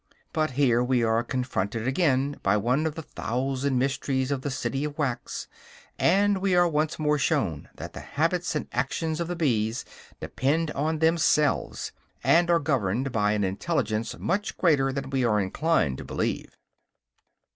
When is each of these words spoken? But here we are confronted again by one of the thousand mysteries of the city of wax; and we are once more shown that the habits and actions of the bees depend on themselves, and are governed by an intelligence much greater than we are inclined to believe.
But 0.33 0.49
here 0.57 0.83
we 0.83 1.03
are 1.03 1.23
confronted 1.23 1.87
again 1.87 2.37
by 2.41 2.57
one 2.57 2.87
of 2.87 2.95
the 2.95 3.03
thousand 3.03 3.77
mysteries 3.77 4.31
of 4.31 4.41
the 4.41 4.49
city 4.49 4.83
of 4.83 4.97
wax; 4.97 5.47
and 5.99 6.39
we 6.39 6.55
are 6.55 6.67
once 6.67 6.97
more 6.97 7.19
shown 7.19 7.69
that 7.75 7.93
the 7.93 7.99
habits 7.99 8.55
and 8.55 8.67
actions 8.71 9.19
of 9.19 9.27
the 9.27 9.35
bees 9.35 9.85
depend 10.19 10.71
on 10.71 10.97
themselves, 10.97 11.91
and 12.23 12.49
are 12.49 12.57
governed 12.57 13.11
by 13.11 13.33
an 13.33 13.43
intelligence 13.43 14.17
much 14.17 14.57
greater 14.57 14.91
than 14.91 15.11
we 15.11 15.23
are 15.23 15.39
inclined 15.39 15.99
to 15.99 16.03
believe. 16.03 16.49